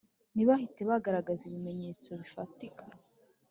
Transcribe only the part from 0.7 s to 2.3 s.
bagaragaza ibimenyetso